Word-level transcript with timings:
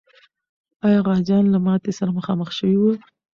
آیا 0.85 0.99
غازیان 1.07 1.45
له 1.49 1.59
ماتي 1.65 1.91
سره 1.99 2.09
مخامخ 2.17 2.49
سوي 2.57 2.77
و؟ 2.79 2.85